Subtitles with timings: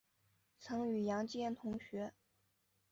[0.57, 2.11] 曾与杨坚同学。